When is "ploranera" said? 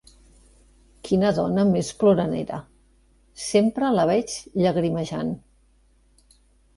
2.03-2.57